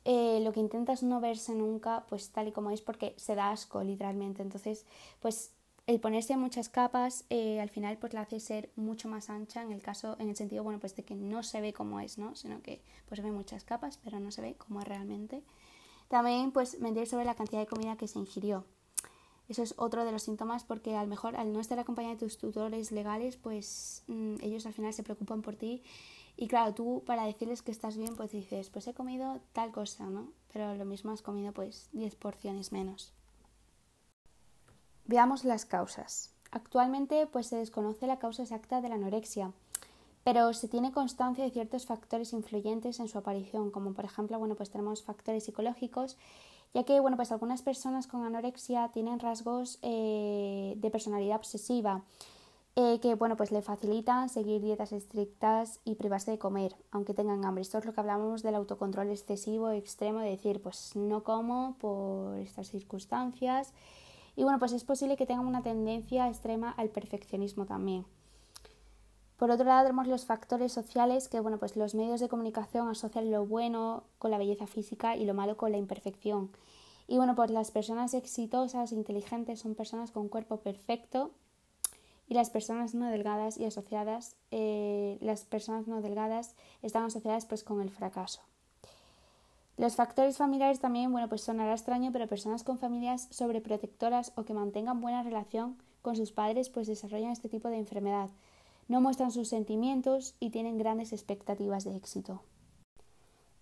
eh, 0.05 0.41
lo 0.43 0.53
que 0.53 0.61
intenta 0.61 0.93
es 0.93 1.03
no 1.03 1.21
verse 1.21 1.55
nunca 1.55 2.05
pues 2.09 2.31
tal 2.31 2.49
y 2.49 2.53
como 2.53 2.71
es 2.71 2.83
porque 2.83 3.15
se 3.17 3.35
da 3.35 3.51
asco 3.51 3.83
literalmente. 3.83 4.43
Entonces, 4.43 4.85
pues 5.21 5.53
el 5.87 6.01
ponerse 6.01 6.37
muchas 6.37 6.69
capas 6.69 7.25
eh, 7.31 7.61
al 7.61 7.69
final 7.69 7.99
pues 7.99 8.15
la 8.15 8.23
hace 8.23 8.41
ser 8.41 8.71
mucho 8.77 9.09
más 9.09 9.29
ancha 9.31 9.63
en 9.63 9.73
el 9.73 9.83
caso, 9.83 10.17
en 10.19 10.29
el 10.29 10.37
sentido 10.37 10.65
bueno 10.65 10.81
pues 10.81 10.97
de 10.97 11.05
que 11.05 11.15
no 11.15 11.43
se 11.43 11.61
ve 11.61 11.73
como 11.73 12.01
es, 12.01 12.19
¿no? 12.19 12.35
Sino 12.37 12.63
que 12.63 12.83
pues 13.07 13.19
se 13.19 13.23
ve 13.23 13.33
muchas 13.33 13.65
capas, 13.65 13.99
pero 14.03 14.21
no 14.21 14.31
se 14.31 14.43
ve 14.43 14.55
como 14.55 14.81
es 14.81 14.89
realmente. 14.89 15.43
También 16.09 16.53
pues 16.53 16.81
mentir 16.81 17.07
sobre 17.07 17.25
la 17.25 17.35
cantidad 17.35 17.61
de 17.61 17.67
comida 17.67 17.97
que 17.97 18.09
se 18.09 18.19
ingirió. 18.19 18.65
Eso 19.49 19.63
es 19.63 19.75
otro 19.77 20.05
de 20.05 20.13
los 20.13 20.23
síntomas 20.23 20.65
porque 20.65 20.97
a 20.97 21.03
lo 21.03 21.09
mejor 21.09 21.37
al 21.37 21.53
no 21.53 21.61
estar 21.61 21.79
acompañado 21.79 22.15
de 22.15 22.21
tus 22.21 22.39
tutores 22.39 22.93
legales, 22.93 23.37
pues 23.37 24.03
mm, 24.07 24.37
ellos 24.41 24.65
al 24.67 24.73
final 24.73 24.93
se 24.93 25.03
preocupan 25.03 25.43
por 25.43 25.57
ti 25.57 25.83
y 26.37 26.49
claro, 26.49 26.75
tú 26.75 27.03
para 27.07 27.27
decirles 27.27 27.63
que 27.63 27.71
estás 27.71 27.97
bien, 27.97 28.17
pues 28.17 28.33
dices, 28.33 28.71
pues 28.71 28.87
he 28.89 28.95
comido 28.95 29.41
tal 29.53 29.71
cosa, 29.71 30.07
¿no? 30.07 30.29
Pero 30.53 30.75
lo 30.75 30.85
mismo 30.85 31.13
has 31.13 31.23
comido 31.23 31.53
pues 31.53 31.89
10 31.93 32.17
porciones 32.17 32.73
menos. 32.73 33.13
Veamos 35.07 35.45
las 35.45 35.65
causas. 35.65 36.33
Actualmente 36.51 37.27
pues 37.27 37.49
se 37.49 37.57
desconoce 37.57 38.07
la 38.07 38.19
causa 38.19 38.43
exacta 38.43 38.81
de 38.81 38.89
la 38.89 38.95
anorexia, 38.95 39.53
pero 40.25 40.53
se 40.55 40.69
tiene 40.69 40.91
constancia 40.91 41.45
de 41.45 41.51
ciertos 41.51 41.85
factores 41.85 42.33
influyentes 42.33 42.99
en 42.99 43.09
su 43.09 43.19
aparición, 43.19 43.71
como 43.71 43.93
por 43.93 44.07
ejemplo, 44.07 44.39
bueno, 44.39 44.55
pues 44.55 44.71
tenemos 44.71 45.03
factores 45.03 45.45
psicológicos, 45.45 46.17
ya 46.75 46.83
que, 46.85 46.99
bueno, 47.01 47.17
pues 47.17 47.31
algunas 47.31 47.63
personas 47.63 48.09
con 48.09 48.25
anorexia 48.25 48.91
tienen 48.93 49.21
rasgos 49.21 49.79
eh, 49.83 50.75
de 50.77 50.91
personalidad 50.91 51.37
obsesiva, 51.37 52.03
eh, 52.77 52.99
que, 53.01 53.15
bueno, 53.15 53.37
pues 53.37 53.53
le 53.53 53.63
facilitan 53.63 54.29
seguir 54.29 54.61
dietas 54.61 54.93
estrictas 54.93 55.79
y 55.85 55.95
privarse 55.95 56.33
de 56.33 56.39
comer, 56.39 56.75
aunque 56.91 57.15
tengan 57.15 57.45
hambre. 57.45 57.63
Esto 57.63 57.79
es 57.79 57.85
lo 57.85 57.93
que 57.93 58.01
hablamos 58.01 58.43
del 58.43 58.57
autocontrol 58.57 59.11
excesivo, 59.11 59.71
extremo, 59.71 60.19
de 60.19 60.31
decir, 60.31 60.61
pues 60.61 60.97
no 60.97 61.23
como 61.23 61.77
por 61.79 62.37
estas 62.39 62.69
circunstancias. 62.69 63.73
Y 64.35 64.43
bueno, 64.43 64.59
pues 64.59 64.73
es 64.73 64.83
posible 64.83 65.17
que 65.17 65.27
tengan 65.27 65.47
una 65.47 65.63
tendencia 65.63 66.29
extrema 66.29 66.73
al 66.73 66.89
perfeccionismo 66.91 67.67
también. 67.67 68.05
Por 69.37 69.51
otro 69.51 69.67
lado, 69.67 69.83
tenemos 69.83 70.07
los 70.07 70.27
factores 70.27 70.73
sociales 70.73 71.29
que, 71.29 71.41
bueno, 71.41 71.59
pues 71.59 71.77
los 71.77 71.95
medios 71.95 72.21
de 72.21 72.29
comunicación 72.29 72.89
asocian 72.89 73.31
lo 73.31 73.45
bueno 73.45 74.05
con 74.19 74.31
la 74.31 74.39
belleza 74.39 74.67
física 74.67 75.17
y 75.17 75.25
lo 75.25 75.35
malo 75.35 75.57
con 75.57 75.73
la 75.73 75.79
imperfección. 75.79 76.51
Y 77.09 77.17
bueno, 77.17 77.35
pues 77.35 77.51
las 77.51 77.71
personas 77.71 78.15
exitosas 78.15 78.93
e 78.93 78.95
inteligentes 78.95 79.61
son 79.61 79.75
personas 79.75 80.13
con 80.13 80.29
cuerpo 80.29 80.59
perfecto 80.59 81.33
y 82.29 82.35
las 82.35 82.51
personas 82.51 82.95
no 82.95 83.11
delgadas 83.11 83.59
y 83.59 83.65
asociadas, 83.65 84.37
eh, 84.51 85.19
las 85.21 85.45
personas 85.45 85.87
no 85.87 86.01
delgadas 86.01 86.55
están 86.83 87.05
asociadas 87.05 87.45
pues 87.45 87.65
con 87.65 87.83
el 87.83 87.91
fracaso. 87.91 88.41
Los 89.77 89.97
factores 89.97 90.37
familiares 90.37 90.79
también, 90.79 91.11
bueno, 91.11 91.29
pues 91.29 91.43
sonará 91.43 91.73
extraño, 91.73 92.13
pero 92.13 92.29
personas 92.29 92.63
con 92.63 92.79
familias 92.79 93.27
sobreprotectoras 93.31 94.33
o 94.37 94.45
que 94.45 94.55
mantengan 94.55 95.01
buena 95.01 95.25
relación 95.25 95.77
con 96.01 96.15
sus 96.17 96.33
padres 96.33 96.69
pues 96.69 96.87
desarrollan 96.87 97.33
este 97.33 97.49
tipo 97.49 97.69
de 97.69 97.79
enfermedad 97.79 98.31
no 98.89 99.01
muestran 99.01 99.31
sus 99.31 99.49
sentimientos 99.49 100.35
y 100.41 100.51
tienen 100.51 100.79
grandes 100.79 101.13
expectativas 101.13 101.85
de 101.85 101.97
éxito. 101.97 102.43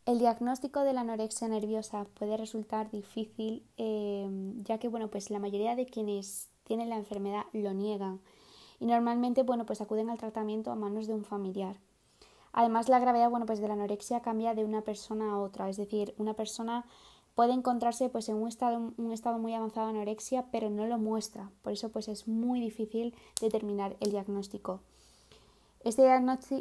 El 0.04 0.18
diagnóstico 0.18 0.80
de 0.80 0.92
la 0.92 1.02
anorexia 1.02 1.46
nerviosa 1.46 2.06
puede 2.14 2.36
resultar 2.36 2.90
difícil 2.90 3.64
eh, 3.76 4.28
ya 4.64 4.78
que 4.78 4.88
bueno, 4.88 5.08
pues 5.08 5.30
la 5.30 5.38
mayoría 5.38 5.76
de 5.76 5.86
quienes 5.86 6.48
tienen 6.64 6.88
la 6.88 6.96
enfermedad 6.96 7.44
lo 7.52 7.72
niegan 7.72 8.20
y 8.80 8.86
normalmente 8.86 9.44
bueno, 9.44 9.64
pues 9.64 9.80
acuden 9.80 10.10
al 10.10 10.18
tratamiento 10.18 10.72
a 10.72 10.74
manos 10.74 11.06
de 11.06 11.14
un 11.14 11.24
familiar. 11.24 11.76
Además 12.52 12.88
la 12.88 12.98
gravedad 12.98 13.30
bueno, 13.30 13.46
pues 13.46 13.60
de 13.60 13.68
la 13.68 13.74
anorexia 13.74 14.20
cambia 14.20 14.54
de 14.54 14.64
una 14.64 14.82
persona 14.82 15.30
a 15.30 15.38
otra, 15.38 15.68
es 15.68 15.76
decir, 15.76 16.14
una 16.18 16.34
persona 16.34 16.84
puede 17.36 17.52
encontrarse 17.52 18.08
pues 18.08 18.28
en 18.28 18.36
un 18.36 18.48
estado, 18.48 18.92
un 18.96 19.12
estado 19.12 19.38
muy 19.38 19.54
avanzado 19.54 19.86
de 19.86 19.94
anorexia 19.94 20.46
pero 20.50 20.68
no 20.68 20.86
lo 20.86 20.98
muestra, 20.98 21.52
por 21.62 21.72
eso 21.72 21.90
pues 21.90 22.08
es 22.08 22.26
muy 22.26 22.60
difícil 22.60 23.14
determinar 23.40 23.96
el 24.00 24.10
diagnóstico. 24.10 24.80
Este, 25.84 26.06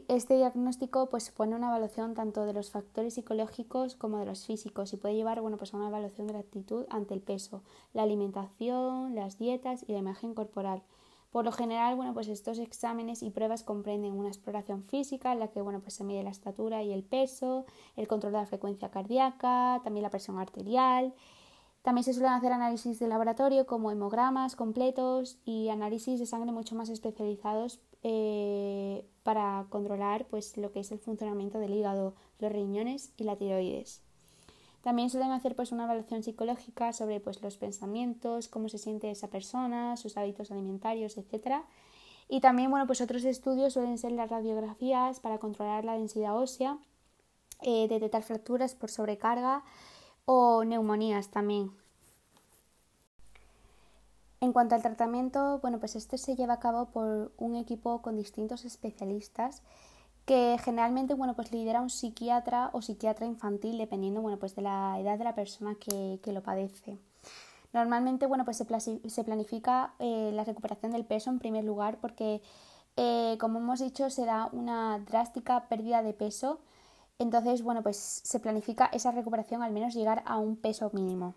este 0.08 0.36
diagnóstico, 0.36 1.10
pues, 1.10 1.26
supone 1.26 1.56
una 1.56 1.68
evaluación 1.68 2.16
tanto 2.16 2.46
de 2.46 2.54
los 2.54 2.72
factores 2.72 3.14
psicológicos 3.14 3.96
como 3.96 4.18
de 4.18 4.26
los 4.26 4.48
físicos 4.48 4.94
y 4.94 4.98
puede 4.98 5.14
llevar 5.14 5.42
bueno, 5.42 5.58
pues, 5.58 5.74
a 5.74 5.78
una 5.78 5.90
evaluación 5.90 6.26
de 6.26 6.34
la 6.34 6.40
actitud 6.40 6.86
ante 6.90 7.14
el 7.14 7.22
peso, 7.22 7.62
la 7.94 8.02
alimentación, 8.02 9.14
las 9.14 9.38
dietas 9.38 9.86
y 9.88 9.92
la 9.92 10.00
imagen 10.00 10.34
corporal. 10.34 10.82
Por 11.32 11.46
lo 11.46 11.52
general, 11.52 11.96
bueno, 11.96 12.14
pues 12.14 12.28
estos 12.28 12.58
exámenes 12.60 13.22
y 13.24 13.30
pruebas 13.30 13.64
comprenden 13.64 14.14
una 14.14 14.28
exploración 14.28 14.84
física 14.84 15.32
en 15.32 15.40
la 15.40 15.48
que 15.50 15.62
bueno, 15.62 15.80
pues 15.80 15.94
se 15.94 16.04
mide 16.04 16.24
la 16.24 16.30
estatura 16.32 16.84
y 16.84 16.92
el 16.92 17.04
peso, 17.04 17.66
el 17.96 18.08
control 18.08 18.34
de 18.34 18.40
la 18.40 18.46
frecuencia 18.48 18.90
cardíaca, 18.90 19.80
también 19.84 20.04
la 20.04 20.10
presión 20.10 20.40
arterial. 20.40 21.14
También 21.84 22.04
se 22.04 22.14
suelen 22.14 22.34
hacer 22.34 22.52
análisis 22.52 23.00
de 23.00 23.08
laboratorio 23.08 23.66
como 23.66 23.92
hemogramas 23.92 24.56
completos 24.56 25.40
y 25.46 25.70
análisis 25.70 26.20
de 26.20 26.26
sangre 26.26 26.52
mucho 26.52 26.76
más 26.76 26.90
especializados 26.90 27.80
eh, 28.04 29.06
para 29.24 29.66
controlar 29.70 30.26
pues, 30.28 30.58
lo 30.58 30.72
que 30.72 30.80
es 30.80 30.92
el 30.92 31.00
funcionamiento 31.00 31.60
del 31.60 31.74
hígado, 31.74 32.16
los 32.40 32.52
riñones 32.52 33.14
y 33.18 33.24
la 33.24 33.36
tiroides. 33.36 34.02
También 34.82 35.10
suelen 35.10 35.32
hacer 35.32 35.56
pues, 35.56 35.72
una 35.72 35.84
evaluación 35.84 36.24
psicológica 36.24 36.92
sobre 36.92 37.20
pues, 37.20 37.42
los 37.42 37.58
pensamientos, 37.58 38.48
cómo 38.48 38.68
se 38.68 38.80
siente 38.80 39.12
esa 39.12 39.28
persona, 39.28 39.96
sus 39.96 40.18
hábitos 40.18 40.52
alimentarios, 40.52 41.18
etc. 41.18 41.64
Y 42.28 42.40
también 42.40 42.72
bueno, 42.72 42.88
pues 42.88 43.02
otros 43.02 43.24
estudios 43.24 43.74
suelen 43.74 43.98
ser 43.98 44.14
las 44.14 44.30
radiografías 44.30 45.20
para 45.20 45.38
controlar 45.38 45.86
la 45.86 45.98
densidad 45.98 46.36
ósea, 46.38 46.80
eh, 47.62 47.88
detectar 47.88 48.24
fracturas 48.24 48.74
por 48.74 48.90
sobrecarga 48.90 49.64
o 50.26 50.64
neumonías 50.64 51.30
también. 51.30 51.81
En 54.44 54.54
cuanto 54.54 54.74
al 54.74 54.82
tratamiento, 54.82 55.60
bueno, 55.60 55.80
pues 55.80 55.96
este 55.96 56.18
se 56.18 56.36
lleva 56.36 56.56
a 56.56 56.60
cabo 56.60 56.88
por 56.88 57.32
un 57.38 57.56
equipo 57.56 58.02
con 58.02 58.18
distintos 58.18 58.66
especialistas 58.66 59.62
que 60.26 60.58
generalmente, 60.64 61.14
bueno, 61.14 61.36
pues 61.36 61.52
lidera 61.52 61.80
un 61.80 61.92
psiquiatra 61.92 62.72
o 62.74 62.82
psiquiatra 62.82 63.28
infantil 63.28 63.78
dependiendo, 63.78 64.20
bueno, 64.22 64.40
pues 64.40 64.56
de 64.56 64.64
la 64.64 65.00
edad 65.00 65.20
de 65.20 65.26
la 65.26 65.36
persona 65.36 65.76
que, 65.76 66.20
lo 66.34 66.42
padece. 66.42 66.98
Normalmente, 67.72 68.26
bueno, 68.26 68.44
pues 68.44 68.58
se, 68.58 69.24
planifica 69.24 69.94
eh, 70.00 70.32
la 70.34 70.44
recuperación 70.44 70.92
del 70.92 71.06
peso 71.06 71.30
en 71.30 71.38
primer 71.38 71.64
lugar 71.64 72.00
porque, 72.02 72.42
eh, 72.98 73.38
como 73.40 73.60
hemos 73.60 73.80
dicho, 73.80 74.10
será 74.10 74.50
una 74.54 74.98
drástica 75.00 75.68
pérdida 75.70 76.02
de 76.02 76.14
peso. 76.14 76.62
Entonces, 77.20 77.62
bueno, 77.62 77.84
pues 77.84 77.98
se 77.98 78.40
planifica 78.40 78.88
esa 78.88 79.12
recuperación 79.12 79.62
al 79.62 79.72
menos 79.72 79.94
llegar 79.94 80.24
a 80.26 80.40
un 80.40 80.56
peso 80.56 80.90
mínimo. 80.94 81.36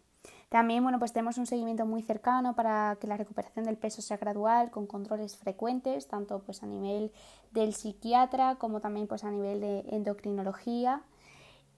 También, 0.49 0.83
bueno, 0.83 0.99
pues 0.99 1.13
tenemos 1.13 1.39
un 1.39 1.47
seguimiento 1.47 1.87
muy 1.87 2.03
cercano 2.03 2.55
para 2.55 2.97
que 3.01 3.07
la 3.07 3.17
recuperación 3.17 3.65
del 3.65 3.77
peso 3.77 4.03
sea 4.03 4.17
gradual, 4.17 4.71
con 4.71 4.87
controles 4.87 5.37
frecuentes, 5.37 6.07
tanto 6.07 6.41
pues 6.41 6.63
a 6.63 6.67
nivel 6.67 7.13
del 7.53 7.75
psiquiatra 7.75 8.57
como 8.57 8.81
también 8.81 9.07
pues 9.07 9.25
a 9.25 9.31
nivel 9.31 9.61
de 9.61 9.81
endocrinología. 9.91 11.03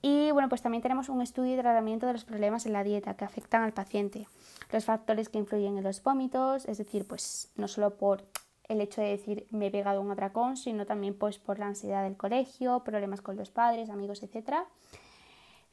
Y 0.01 0.31
bueno, 0.31 0.47
pues 0.47 0.61
también 0.61 0.83
tenemos 0.83 1.09
un 1.09 1.21
estudio 1.21 1.55
y 1.55 1.59
tratamiento 1.59 2.05
de 2.05 2.13
los 2.13 2.23
problemas 2.23 2.65
en 2.65 2.73
la 2.73 2.83
dieta 2.83 3.15
que 3.15 3.25
afectan 3.25 3.63
al 3.63 3.73
paciente. 3.73 4.27
Los 4.71 4.85
factores 4.85 5.29
que 5.29 5.39
influyen 5.39 5.77
en 5.77 5.83
los 5.83 6.03
vómitos, 6.03 6.65
es 6.65 6.77
decir, 6.77 7.07
pues 7.07 7.51
no 7.55 7.67
solo 7.67 7.97
por 7.97 8.23
el 8.69 8.81
hecho 8.81 9.01
de 9.01 9.07
decir 9.07 9.47
me 9.49 9.67
he 9.67 9.71
pegado 9.71 10.01
un 10.01 10.11
atracón, 10.11 10.57
sino 10.57 10.85
también 10.85 11.17
pues 11.17 11.39
por 11.39 11.57
la 11.57 11.67
ansiedad 11.67 12.03
del 12.03 12.17
colegio, 12.17 12.83
problemas 12.83 13.21
con 13.21 13.37
los 13.37 13.49
padres, 13.49 13.89
amigos, 13.89 14.21
etcétera 14.21 14.65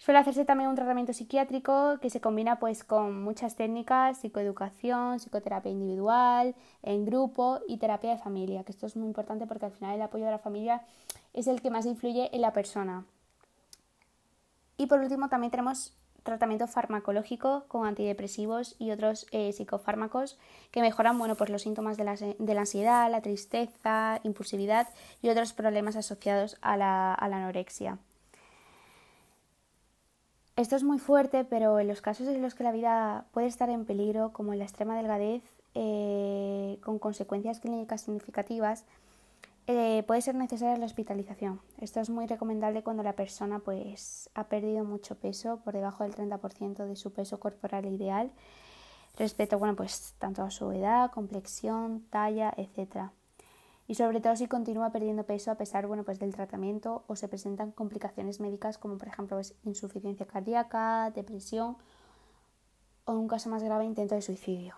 Suele 0.05 0.21
hacerse 0.21 0.45
también 0.45 0.69
un 0.69 0.77
tratamiento 0.77 1.15
psiquiátrico 1.15 1.99
que 1.99 2.11
se 2.11 2.21
combina 2.21 2.59
pues 2.59 2.85
con 2.85 3.23
muchas 3.23 3.57
técnicas, 3.57 4.19
psicoeducación, 4.19 5.19
psicoterapia 5.19 5.73
individual, 5.73 6.55
en 6.83 7.07
grupo 7.07 7.61
y 7.67 7.79
terapia 7.79 8.11
de 8.11 8.19
familia, 8.19 8.65
que 8.65 8.73
esto 8.73 8.85
es 8.85 8.97
muy 8.97 9.07
importante 9.07 9.47
porque 9.47 9.65
al 9.65 9.73
final 9.73 9.95
el 9.95 10.03
apoyo 10.03 10.27
de 10.27 10.33
la 10.33 10.39
familia 10.39 10.83
es 11.33 11.47
el 11.47 11.63
que 11.63 11.71
más 11.71 11.87
influye 11.87 12.29
en 12.37 12.43
la 12.43 12.53
persona. 12.53 13.07
Y 14.77 14.89
por 14.89 15.01
último 15.01 15.31
también 15.31 15.51
tenemos 15.51 15.97
tratamiento 16.23 16.67
farmacológico 16.67 17.65
con 17.69 17.87
antidepresivos 17.87 18.77
y 18.79 18.91
otros 18.91 19.27
eh, 19.31 19.55
psicofármacos 19.55 20.39
que 20.71 20.83
mejoran 20.83 21.17
bueno, 21.17 21.35
pues 21.35 21.49
los 21.49 21.63
síntomas 21.63 21.97
de 21.97 22.05
la, 22.05 22.17
de 22.17 22.55
la, 22.55 22.61
ansiedad, 22.61 23.11
la 23.11 23.23
tristeza, 23.23 24.21
impulsividad 24.23 24.87
y 25.23 25.31
otros 25.31 25.55
problemas 25.55 25.97
asociados 25.97 26.59
a 26.61 26.77
la 26.77 27.15
anorexia. 27.15 27.97
Esto 30.57 30.77
es 30.77 30.85
muy 30.85 31.01
fuerte, 31.01 31.45
pero 31.45 31.81
en 31.81 31.89
los 31.89 32.01
casos 32.01 32.29
en 32.29 32.41
los 32.41 32.55
que 32.55 32.63
la 32.63 32.71
vida 32.71 33.27
puede 33.33 33.49
estar 33.49 33.71
en 33.71 33.85
peligro, 33.85 34.33
como 34.33 34.53
en 34.53 34.61
la 34.61 34.65
extrema 34.65 34.97
delgadez, 34.97 35.43
eh, 35.75 36.79
con 36.85 37.01
consecuencias 37.01 37.59
clínicas 37.59 38.03
significativas, 38.03 38.85
eh, 39.67 40.05
puede 40.07 40.23
ser 40.23 40.37
necesaria 40.37 40.77
la 40.77 40.87
hospitalización. 40.87 41.61
Esto 41.81 42.01
es 42.01 42.09
muy 42.09 42.27
recomendable 42.27 42.85
cuando 42.85 43.03
la 43.03 43.15
persona 43.15 43.59
pues, 43.59 44.31
ha 44.35 44.45
perdido 44.45 44.85
mucho 44.85 45.17
peso, 45.17 45.59
por 45.65 45.75
debajo 45.75 46.05
del 46.05 46.15
30% 46.15 46.85
de 46.85 46.95
su 46.95 47.13
peso 47.13 47.41
corporal 47.41 47.87
ideal, 47.87 48.31
respecto 49.19 49.59
bueno, 49.59 49.75
pues, 49.75 50.15
tanto 50.21 50.43
a 50.43 50.53
su 50.53 50.71
edad, 50.71 51.11
complexión, 51.11 52.05
talla, 52.11 52.55
etc. 52.57 53.11
Y 53.87 53.97
sobre 53.97 54.21
todo 54.21 54.35
si 54.37 54.47
continúa 54.47 54.91
perdiendo 54.91 55.25
peso 55.25 55.51
a 55.51 55.57
pesar 55.57 55.87
bueno, 55.87 56.05
pues, 56.05 56.19
del 56.19 56.35
tratamiento 56.35 57.05
o 57.07 57.17
se 57.17 57.29
presentan 57.29 57.71
complicaciones 57.71 58.41
médicas 58.41 58.79
como 58.79 58.97
por 58.97 59.09
ejemplo 59.09 59.37
pues, 59.37 59.55
insuficiencia 59.65 60.27
cardíaca, 60.27 61.11
depresión 61.11 61.77
o 63.05 63.13
un 63.13 63.29
caso 63.29 63.51
más 63.51 63.63
grave 63.63 63.85
intento 63.85 64.15
de 64.15 64.23
suicidio. 64.23 64.77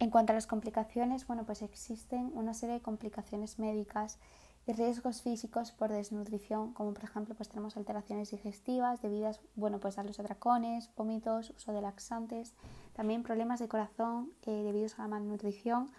En 0.00 0.10
cuanto 0.10 0.32
a 0.32 0.34
las 0.34 0.46
complicaciones, 0.46 1.26
bueno, 1.26 1.44
pues 1.44 1.60
existen 1.60 2.32
una 2.34 2.54
serie 2.54 2.76
de 2.76 2.82
complicaciones 2.82 3.58
médicas 3.58 4.18
y 4.66 4.72
riesgos 4.72 5.20
físicos 5.20 5.72
por 5.72 5.90
desnutrición, 5.90 6.72
como 6.72 6.94
por 6.94 7.04
ejemplo, 7.04 7.34
pues 7.34 7.50
tenemos 7.50 7.76
alteraciones 7.76 8.30
digestivas 8.30 9.02
debidas, 9.02 9.40
bueno, 9.56 9.78
pues 9.78 9.98
a 9.98 10.02
los 10.02 10.18
atracones, 10.18 10.90
vómitos, 10.96 11.50
uso 11.50 11.72
de 11.72 11.82
laxantes, 11.82 12.54
también 12.94 13.22
problemas 13.22 13.60
de 13.60 13.68
corazón 13.68 14.32
eh, 14.42 14.62
debidos 14.62 14.98
a 14.98 15.02
la 15.02 15.08
malnutrición, 15.08 15.90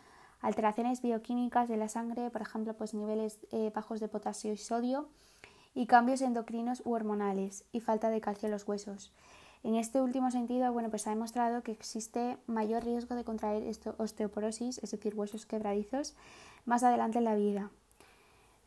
alteraciones 0.42 1.02
bioquímicas 1.02 1.70
de 1.70 1.78
la 1.78 1.88
sangre, 1.88 2.30
por 2.30 2.42
ejemplo, 2.42 2.74
pues 2.76 2.94
niveles 2.94 3.40
eh, 3.52 3.72
bajos 3.74 4.00
de 4.00 4.08
potasio 4.08 4.52
y 4.54 4.58
sodio, 4.58 5.10
y 5.74 5.86
cambios 5.86 6.22
endocrinos 6.22 6.82
u 6.86 6.94
hormonales 6.94 7.64
y 7.72 7.80
falta 7.80 8.10
de 8.10 8.22
calcio 8.22 8.48
en 8.48 8.52
los 8.52 8.68
huesos. 8.68 9.14
En 9.64 9.76
este 9.76 10.02
último 10.02 10.32
sentido, 10.32 10.74
bueno, 10.74 10.90
pues 10.90 11.06
ha 11.06 11.12
demostrado 11.12 11.62
que 11.62 11.72
existe 11.72 12.38
mayor 12.48 12.84
riesgo 12.84 13.16
de 13.16 13.24
contraer 13.24 13.64
osteoporosis, 13.98 14.80
es 14.80 14.92
decir, 14.92 15.14
huesos 15.16 15.46
quebradizos, 15.46 16.16
más 16.66 16.84
adelante 16.84 17.20
en 17.20 17.26
la 17.26 17.36
vida. 17.36 17.70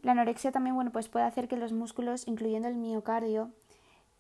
La 0.03 0.13
anorexia 0.13 0.53
también 0.53 0.77
bueno, 0.77 0.93
pues 0.93 1.09
puede 1.09 1.25
hacer 1.25 1.49
que 1.49 1.57
los 1.57 1.73
músculos, 1.73 2.29
incluyendo 2.29 2.69
el 2.69 2.77
miocardio, 2.77 3.51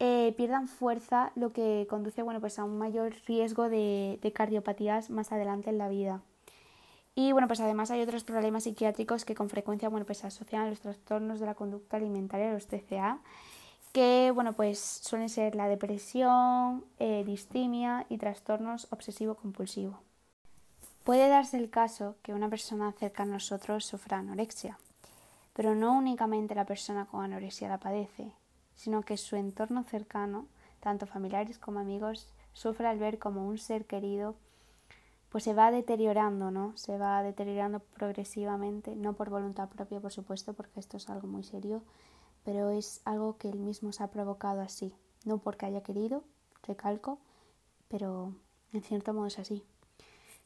eh, 0.00 0.34
pierdan 0.36 0.66
fuerza, 0.66 1.30
lo 1.36 1.52
que 1.52 1.86
conduce 1.88 2.22
bueno, 2.22 2.40
pues 2.40 2.58
a 2.58 2.64
un 2.64 2.78
mayor 2.78 3.14
riesgo 3.26 3.68
de, 3.68 4.18
de, 4.20 4.32
cardiopatías 4.32 5.10
más 5.10 5.30
adelante 5.30 5.70
en 5.70 5.78
la 5.78 5.88
vida. 5.88 6.22
Y 7.14 7.32
bueno, 7.32 7.46
pues 7.46 7.60
además 7.60 7.90
hay 7.90 8.00
otros 8.00 8.24
problemas 8.24 8.64
psiquiátricos 8.64 9.24
que 9.24 9.34
con 9.34 9.48
frecuencia 9.48 9.88
bueno, 9.88 10.04
pues 10.04 10.18
se 10.18 10.26
asocian 10.26 10.62
a 10.62 10.70
los 10.70 10.80
trastornos 10.80 11.38
de 11.38 11.46
la 11.46 11.54
conducta 11.54 11.96
alimentaria, 11.96 12.52
los 12.52 12.66
TCA, 12.66 13.20
que 13.92 14.32
bueno, 14.34 14.54
pues 14.54 14.80
suelen 14.80 15.28
ser 15.28 15.54
la 15.54 15.68
depresión, 15.68 16.84
eh, 16.98 17.22
distimia 17.24 18.06
y 18.08 18.18
trastornos 18.18 18.88
obsesivo-compulsivo. 18.90 20.00
Puede 21.04 21.28
darse 21.28 21.58
el 21.58 21.70
caso 21.70 22.16
que 22.22 22.34
una 22.34 22.48
persona 22.48 22.90
cerca 22.92 23.22
a 23.22 23.26
nosotros 23.26 23.84
sufra 23.84 24.18
anorexia, 24.18 24.78
pero 25.52 25.76
no 25.76 25.96
únicamente 25.96 26.56
la 26.56 26.64
persona 26.64 27.04
con 27.04 27.22
anorexia 27.22 27.68
la 27.68 27.78
padece, 27.78 28.32
sino 28.74 29.02
que 29.02 29.16
su 29.16 29.36
entorno 29.36 29.84
cercano, 29.84 30.46
tanto 30.80 31.06
familiares 31.06 31.58
como 31.58 31.78
amigos, 31.78 32.26
sufre 32.54 32.88
al 32.88 32.98
ver 32.98 33.20
como 33.20 33.46
un 33.46 33.58
ser 33.58 33.84
querido 33.84 34.34
pues 35.34 35.42
se 35.42 35.52
va 35.52 35.72
deteriorando, 35.72 36.52
¿no? 36.52 36.76
Se 36.76 36.96
va 36.96 37.20
deteriorando 37.24 37.80
progresivamente, 37.80 38.94
no 38.94 39.14
por 39.14 39.30
voluntad 39.30 39.68
propia, 39.68 39.98
por 39.98 40.12
supuesto, 40.12 40.52
porque 40.52 40.78
esto 40.78 40.96
es 40.96 41.10
algo 41.10 41.26
muy 41.26 41.42
serio, 41.42 41.82
pero 42.44 42.70
es 42.70 43.00
algo 43.04 43.36
que 43.36 43.48
él 43.48 43.58
mismo 43.58 43.90
se 43.90 44.04
ha 44.04 44.12
provocado 44.12 44.60
así, 44.60 44.94
no 45.24 45.38
porque 45.38 45.66
haya 45.66 45.82
querido, 45.82 46.22
recalco, 46.62 47.18
pero 47.88 48.32
en 48.72 48.82
cierto 48.84 49.12
modo 49.12 49.26
es 49.26 49.40
así. 49.40 49.64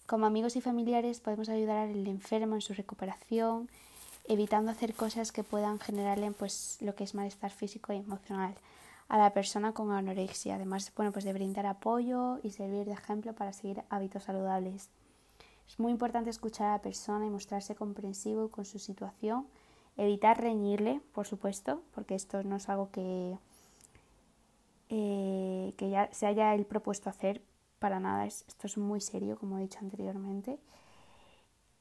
Como 0.06 0.24
amigos 0.24 0.56
y 0.56 0.62
familiares 0.62 1.20
podemos 1.20 1.50
ayudar 1.50 1.76
al 1.86 2.06
enfermo 2.06 2.54
en 2.54 2.62
su 2.62 2.72
recuperación, 2.72 3.68
evitando 4.24 4.70
hacer 4.70 4.94
cosas 4.94 5.32
que 5.32 5.44
puedan 5.44 5.80
generarle 5.80 6.30
pues 6.30 6.78
lo 6.80 6.94
que 6.94 7.04
es 7.04 7.14
malestar 7.14 7.50
físico 7.50 7.92
y 7.92 7.96
emocional 7.96 8.54
a 9.08 9.18
la 9.18 9.32
persona 9.32 9.72
con 9.72 9.92
anorexia. 9.92 10.56
Además, 10.56 10.92
bueno, 10.96 11.12
pues 11.12 11.24
de 11.24 11.32
brindar 11.32 11.66
apoyo 11.66 12.38
y 12.42 12.50
servir 12.50 12.86
de 12.86 12.92
ejemplo 12.92 13.34
para 13.34 13.52
seguir 13.52 13.82
hábitos 13.90 14.24
saludables. 14.24 14.90
Es 15.66 15.78
muy 15.78 15.92
importante 15.92 16.30
escuchar 16.30 16.68
a 16.68 16.72
la 16.72 16.82
persona 16.82 17.26
y 17.26 17.30
mostrarse 17.30 17.74
comprensivo 17.74 18.50
con 18.50 18.64
su 18.64 18.78
situación 18.78 19.46
Evitar 19.98 20.40
reñirle, 20.40 21.00
por 21.12 21.26
supuesto, 21.26 21.82
porque 21.92 22.14
esto 22.14 22.44
no 22.44 22.54
es 22.56 22.68
algo 22.68 22.88
que, 22.92 23.36
eh, 24.90 25.74
que 25.76 25.90
ya 25.90 26.08
se 26.12 26.26
haya 26.26 26.56
propuesto 26.68 27.10
hacer 27.10 27.42
para 27.80 27.98
nada. 27.98 28.24
esto 28.24 28.68
es 28.68 28.78
muy 28.78 29.00
serio, 29.00 29.36
como 29.36 29.58
he 29.58 29.62
dicho 29.62 29.80
anteriormente. 29.80 30.60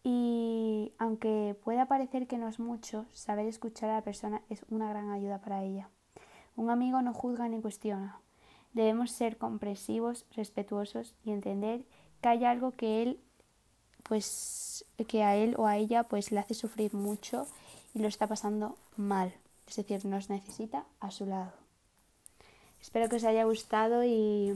Y 0.04 0.94
aunque 0.98 1.56
pueda 1.64 1.86
parecer 1.86 2.26
que 2.26 2.40
no 2.40 2.48
es 2.48 2.60
mucho, 2.60 3.06
saber 3.14 3.46
escuchar 3.46 3.92
a 3.92 3.98
la 3.98 4.04
persona 4.04 4.42
es 4.50 4.66
una 4.70 4.90
gran 4.90 5.12
ayuda 5.12 5.40
para 5.40 5.64
ella. 5.64 5.88
Un 6.58 6.70
amigo 6.70 7.02
no 7.02 7.14
juzga 7.14 7.48
ni 7.48 7.62
cuestiona. 7.62 8.20
Debemos 8.74 9.12
ser 9.12 9.38
comprensivos, 9.38 10.26
respetuosos 10.36 11.14
y 11.24 11.32
entender 11.32 11.86
que 12.22 12.28
hay 12.28 12.44
algo 12.44 12.72
que 12.72 13.04
él, 13.04 13.20
pues, 14.04 14.84
que 15.08 15.24
a 15.24 15.38
él 15.38 15.56
o 15.58 15.68
a 15.68 15.78
ella, 15.78 16.04
pues, 16.04 16.32
le 16.32 16.40
hace 16.40 16.54
sufrir 16.54 16.94
mucho 16.94 17.48
y 17.94 18.00
lo 18.00 18.10
está 18.10 18.28
pasando 18.28 18.76
mal, 18.98 19.34
es 19.68 19.76
decir, 19.78 20.04
nos 20.06 20.30
necesita 20.30 20.84
a 21.00 21.12
su 21.12 21.26
lado. 21.26 21.54
Espero 22.82 23.08
que 23.08 23.16
os 23.16 23.24
haya 23.24 23.44
gustado 23.46 24.04
y 24.04 24.54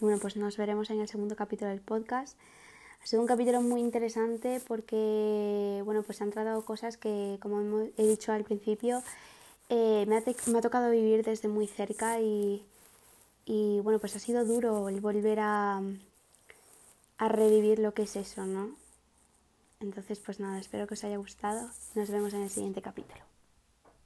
bueno, 0.00 0.18
pues 0.18 0.36
nos 0.36 0.56
veremos 0.56 0.90
en 0.90 1.00
el 1.00 1.08
segundo 1.08 1.36
capítulo 1.36 1.70
del 1.70 1.80
podcast. 1.80 2.36
Ha 3.02 3.06
sido 3.06 3.22
un 3.22 3.28
capítulo 3.28 3.60
muy 3.60 3.80
interesante 3.80 4.60
porque, 4.66 5.80
bueno, 5.84 6.02
pues 6.02 6.20
han 6.22 6.30
tratado 6.30 6.64
cosas 6.64 6.96
que, 6.96 7.38
como 7.40 7.80
he 7.96 8.06
dicho 8.06 8.32
al 8.32 8.44
principio, 8.44 9.02
eh, 9.68 10.04
me, 10.06 10.16
ha 10.16 10.60
tocado 10.60 10.90
vivir 10.90 11.24
desde 11.24 11.48
muy 11.48 11.66
cerca 11.66 12.20
y, 12.20 12.64
y, 13.44 13.80
bueno, 13.80 13.98
pues 13.98 14.16
ha 14.16 14.18
sido 14.18 14.44
duro 14.44 14.88
el 14.88 15.00
volver 15.00 15.40
a, 15.40 15.82
a 17.18 17.28
revivir 17.28 17.78
lo 17.78 17.94
que 17.94 18.02
es 18.02 18.16
eso, 18.16 18.46
¿no? 18.46 18.76
Entonces, 19.80 20.20
pues 20.20 20.38
nada, 20.40 20.58
espero 20.58 20.86
que 20.86 20.94
os 20.94 21.04
haya 21.04 21.16
gustado. 21.16 21.68
Nos 21.94 22.10
vemos 22.10 22.34
en 22.34 22.42
el 22.42 22.50
siguiente 22.50 22.82
capítulo. 22.82 23.31